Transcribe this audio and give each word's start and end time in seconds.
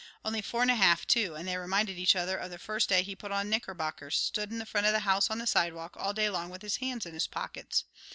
Only 0.25 0.41
four 0.41 0.63
and 0.63 0.71
a 0.71 0.75
half, 0.75 1.05
too, 1.05 1.35
and 1.35 1.47
they 1.47 1.57
reminded 1.57 1.95
each 1.99 2.15
other 2.15 2.35
of 2.35 2.49
the 2.49 2.57
first 2.57 2.89
day 2.89 3.03
he 3.03 3.15
put 3.15 3.31
on 3.31 3.51
knickerbockers; 3.51 4.17
stood 4.17 4.49
in 4.51 4.65
front 4.65 4.87
of 4.87 4.93
the 4.93 5.01
house 5.01 5.29
on 5.29 5.37
the 5.37 5.45
sidewalk 5.45 5.95
all 5.95 6.11
day 6.11 6.27
long 6.27 6.49
with 6.49 6.63
his 6.63 6.77
hands 6.77 7.05
in 7.05 7.13
his 7.13 7.27
pockets. 7.27 7.83